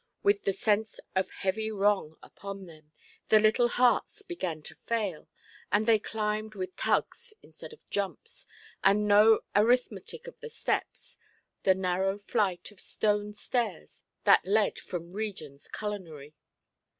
With 0.23 0.45
the 0.45 0.51
sense 0.51 0.99
of 1.15 1.29
heavy 1.29 1.69
wrong 1.69 2.17
upon 2.23 2.65
them, 2.65 2.91
the 3.27 3.37
little 3.37 3.67
hearts 3.67 4.23
began 4.23 4.63
to 4.63 4.73
fail, 4.87 5.29
as 5.71 5.85
they 5.85 5.99
climbed 5.99 6.55
with 6.55 6.75
tugs 6.75 7.35
instead 7.43 7.71
of 7.71 7.87
jumps, 7.91 8.47
and 8.83 9.07
no 9.07 9.41
arithmetic 9.55 10.25
of 10.25 10.39
the 10.39 10.49
steps, 10.49 11.19
the 11.61 11.75
narrow 11.75 12.17
flight 12.17 12.71
of 12.71 12.79
stone 12.79 13.33
stairs 13.33 14.01
that 14.23 14.43
led 14.43 14.79
from 14.79 15.13
regions 15.13 15.67
culinary. 15.67 16.33